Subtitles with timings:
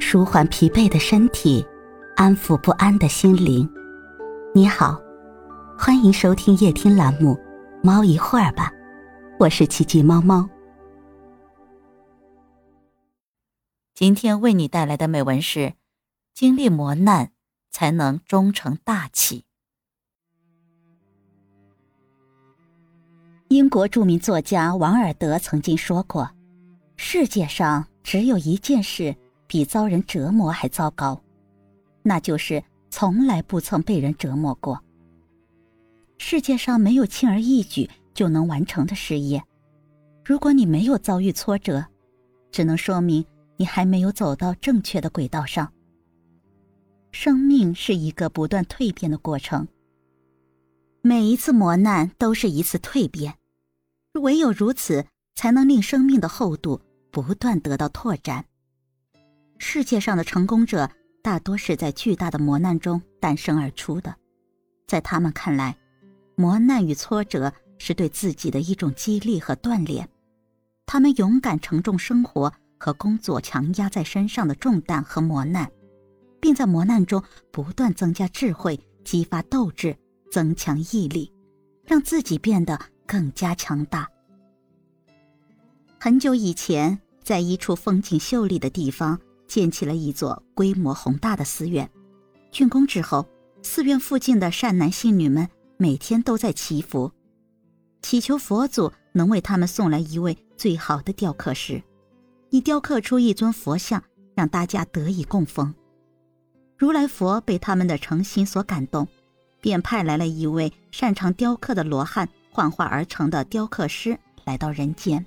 [0.00, 1.66] 舒缓疲惫的身体，
[2.16, 3.68] 安抚不安的心灵。
[4.54, 5.00] 你好，
[5.78, 7.34] 欢迎收听夜听栏目
[7.82, 8.70] 《猫一会儿吧》，
[9.38, 10.48] 我是奇迹猫猫。
[13.94, 15.74] 今天为你带来的美文是：
[16.32, 17.32] 经历磨难，
[17.70, 19.44] 才能终成大器。
[23.48, 26.30] 英国著名作家王尔德曾经说过
[26.96, 29.16] ：“世界上只有一件事
[29.48, 31.20] 比遭人折磨还糟糕，
[32.04, 34.80] 那就是从来不曾被人折磨过。
[36.18, 39.42] 世界上没有轻而易举就能完成的事业。
[40.24, 41.84] 如果你没有遭遇挫折，
[42.52, 43.24] 只能说明
[43.56, 45.72] 你还没有走到正确的轨道上。
[47.10, 49.66] 生命是一个不断蜕变的过程。”
[51.00, 53.38] 每一次磨难都是一次蜕变，
[54.20, 58.44] 唯有如此，才能令生命的厚度不断得到拓展。
[59.58, 60.88] 世界上的成功者
[61.22, 64.14] 大多是在巨大的磨难中诞生而出的，
[64.86, 65.76] 在他们看来，
[66.36, 70.08] 磨难与挫折是对自己的一种激励和锻炼。
[70.86, 75.70] 他们勇敢承重生活和工作强压在身上的重担和磨难，
[76.40, 79.96] 并在磨难中不断增加智慧，激发斗志。
[80.30, 81.32] 增强毅力，
[81.86, 84.06] 让自己变得更加强大。
[85.98, 91.90] 很久以前，在一处风景秀丽的地方，建起了一座规模宏大的寺院。
[92.52, 93.26] 竣工之后，
[93.62, 97.10] 寺院附近的善男信女们每天都在祈福，
[98.02, 101.82] 祈求佛祖能为他们送来一位最好的雕刻师，
[102.50, 104.04] 以雕刻出一尊佛像，
[104.36, 105.74] 让大家得以供奉。
[106.76, 109.08] 如来佛被他们的诚心所感动。
[109.60, 115.26] 便派来了一位擅长雕刻的罗汉，幻化而成的雕刻师来到人间。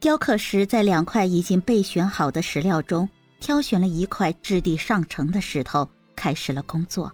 [0.00, 3.06] 雕刻师在两块已经备选好的石料中，
[3.38, 7.12] 挑选了一块质地上乘的石头，开始了工作。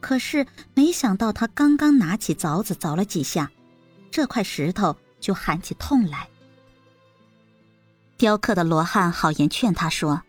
[0.00, 3.50] 可是没想到，他刚刚拿起凿子凿了几下，
[4.10, 6.26] 这块石头就喊起痛来。
[8.16, 10.22] 雕刻的罗汉好言劝他说：“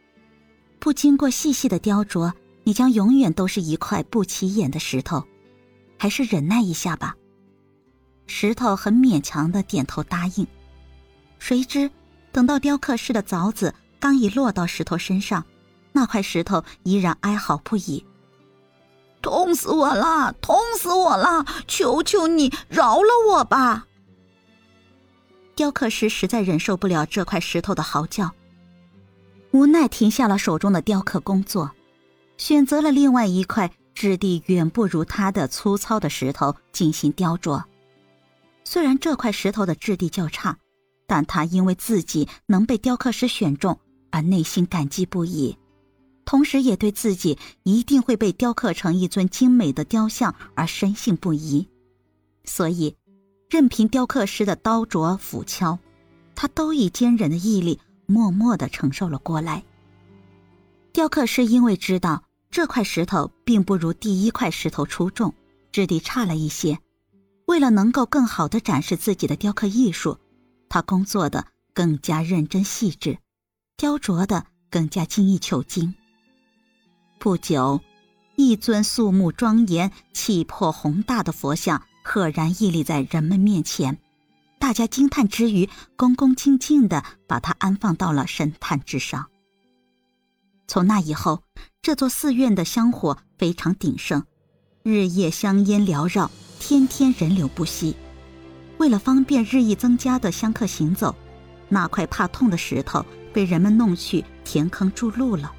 [0.79, 2.33] 不经过细细的雕琢。”
[2.65, 5.23] 你将永远都是一块不起眼的石头，
[5.97, 7.15] 还是忍耐一下吧。
[8.27, 10.45] 石头很勉强的点头答应。
[11.39, 11.89] 谁知，
[12.31, 15.43] 等到雕刻师的凿子刚一落到石头身上，
[15.93, 18.05] 那块石头依然哀嚎不已
[19.21, 20.33] ：“痛死我了！
[20.41, 21.45] 痛死我了！
[21.67, 23.87] 求求你饶了我吧！”
[25.55, 28.31] 雕刻师实在忍受不了这块石头的嚎叫，
[29.51, 31.71] 无奈停下了手中的雕刻工作。
[32.37, 37.61] 选择了另外一块质地远不如它的粗糙的石头进行雕琢。
[38.63, 40.57] 虽然这块石头的质地较差，
[41.09, 43.79] 但他因为自己能被雕刻师选中
[44.11, 45.57] 而内心感激不已，
[46.23, 51.67] 同时也对自己一定会被雕刻成一尊精美的雕像而深信不疑。
[52.45, 52.95] 所以，
[53.49, 55.79] 任凭雕刻师的刀琢斧敲，
[56.35, 59.63] 他都以坚韧的毅力默默地承受了过来。
[60.93, 62.23] 雕刻师因为知道。
[62.51, 65.35] 这块石头并不如第一块石头出众，
[65.71, 66.79] 质地差了一些。
[67.45, 70.17] 为了能够更好的展示自己的雕刻艺术，
[70.69, 73.17] 他工作的更加认真细致，
[73.75, 75.95] 雕琢的更加精益求精。
[77.17, 77.81] 不久，
[78.35, 83.97] 一尊肃穆庄严、气魄宏大的佛像赫然屹立在人们面前。
[84.59, 89.29] 大家惊叹之余，恭恭敬敬地把它安放到了神坛之上。
[90.67, 91.43] 从那以后，
[91.81, 94.23] 这座寺院的香火非常鼎盛，
[94.83, 97.95] 日夜香烟缭绕，天天人流不息。
[98.79, 101.13] 为了方便日益增加的香客行走，
[101.67, 105.51] 那块怕痛的石头被人们弄去填坑筑路了。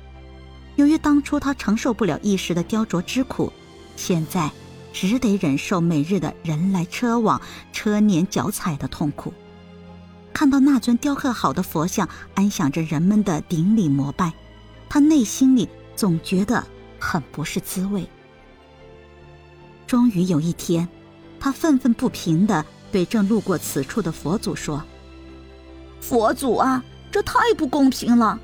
[0.76, 3.52] 由于当初他承受不了一时的雕琢之苦，
[3.94, 4.50] 现在
[4.92, 7.40] 只得忍受每日的人来车往、
[7.72, 9.32] 车碾脚踩的痛苦。
[10.32, 14.32] 看到那尊雕刻好的佛像安享着人们的顶礼膜拜。
[14.88, 16.66] 他内心里总觉得
[16.98, 18.08] 很不是滋味。
[19.86, 20.88] 终于有一天，
[21.38, 24.82] 他愤愤不平地对正路过此处的佛祖说
[26.00, 28.38] ：“佛祖啊，这太不公平了！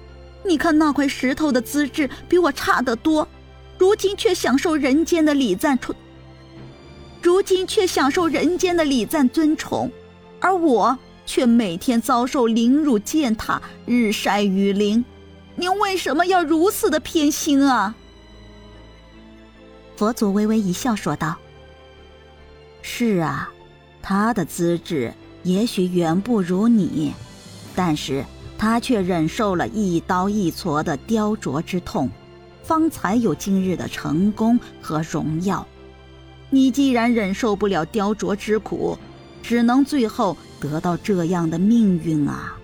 [0.44, 3.26] 你看那块石头的资质比我差得多，
[3.78, 5.94] 如今却享受人间的礼赞崇，
[7.20, 9.90] 如今却享受人间的礼赞尊崇，
[10.40, 15.04] 而我却每天遭受凌辱践踏，日晒雨淋。”
[15.58, 17.94] 您为什么要如此的偏心啊？
[19.96, 21.34] 佛祖微微一笑说道
[22.82, 23.50] ：“是啊，
[24.08, 25.12] 他的资质
[25.42, 27.12] 也许远不如你，
[27.74, 28.24] 但是
[28.56, 32.08] 他却忍受了一刀一锉的雕琢之痛，
[32.62, 35.66] 方才有今日的成功和荣耀。
[36.50, 38.96] 你既然忍受不了雕琢之苦，
[39.42, 42.56] 只能最后得到这样的命运啊！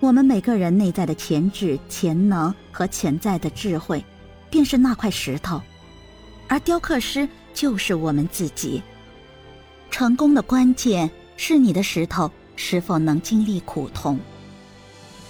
[0.00, 4.02] 我们每个人内在的潜质、潜能和潜在的智慧，
[4.48, 5.60] 便是那块石头，
[6.48, 8.82] 而雕刻师就是我们自己。
[9.92, 14.18] 成功的关键是你的石头是否能经历苦痛，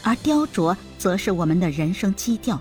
[0.04, 2.58] 而雕琢则是我们的人生基调。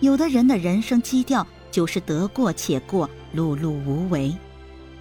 [0.00, 4.34] 有的人的人生基调就是得过且过、碌碌无为，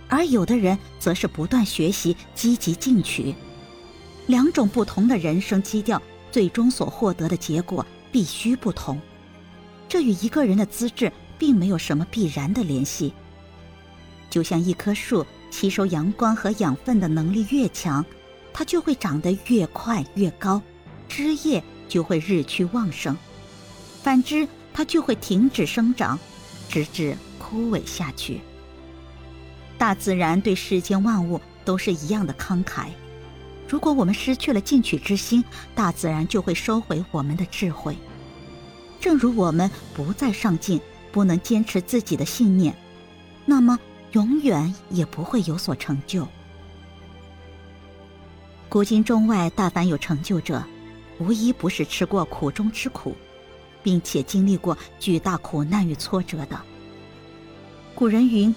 [0.07, 3.34] 而有的人则是不断学习、积极进取。
[4.28, 6.00] 两种不同的人生基调，
[6.31, 9.02] 最终所获得的结果必须不同。
[9.90, 13.12] 这与一个人的资质并没有什么必然的联系。
[14.30, 15.25] 就像一棵树。
[15.56, 18.06] 吸收阳光和养分的能力越强，
[18.52, 20.62] 它就会长得越快越高，
[21.07, 23.16] 枝叶就会日趋旺盛；
[24.04, 26.19] 反之，它就会停止生长，
[26.68, 28.42] 直至枯萎下去。
[29.78, 32.88] 大自然对世间万物都是一样的慷慨。
[33.69, 35.42] 如果我们失去了进取之心，
[35.74, 37.96] 大自然就会收回我们的智慧。
[39.00, 40.81] 正如我们不再上进，
[41.13, 42.75] 不能坚持自己的信念，
[43.46, 43.80] 那么。
[44.15, 46.25] 永远也不会有所成就。
[48.69, 50.63] 古今中外，大凡有成就者，
[51.19, 53.13] 无一不是吃过苦中之苦，
[53.83, 56.57] 并且经历过巨大苦难与挫折的。
[57.94, 58.56] 古人云：“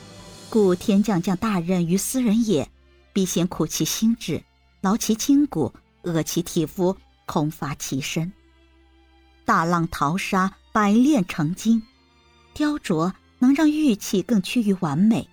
[0.48, 2.70] 故天将降大任于斯人也，
[3.12, 4.40] 必先苦其心志，
[4.80, 6.96] 劳其筋骨，饿其体肤，
[7.26, 8.32] 空乏其身。
[9.44, 11.82] 大浪淘沙，百炼成金。
[12.54, 15.28] 雕琢能让玉器更趋于完美。”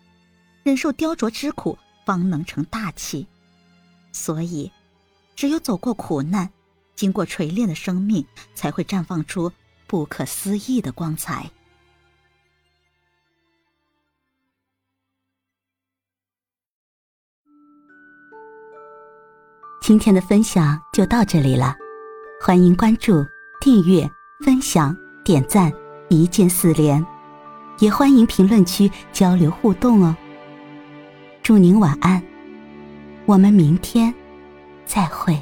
[0.66, 1.78] 忍受雕琢之苦，
[2.08, 3.28] 方能成大器。
[4.12, 4.72] 所以，
[5.36, 6.50] 只有走过苦难，
[6.96, 8.26] 经过锤炼的生命，
[8.56, 9.52] 才会绽放出
[9.86, 11.52] 不可思议的光彩。
[19.84, 21.76] 今天的分享就到这里了，
[22.42, 23.24] 欢迎关注、
[23.62, 24.10] 订阅、
[24.44, 25.72] 分享、点赞，
[26.10, 27.06] 一键四连，
[27.78, 30.18] 也欢迎评论区交流互动哦。
[31.46, 32.24] 祝您晚安，
[33.28, 34.12] 我们明天
[34.84, 35.40] 再会。